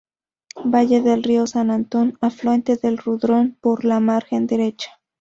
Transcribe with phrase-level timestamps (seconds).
[0.65, 4.99] Valle del río "San Antón", afluente del Rudrón por la margen derecha.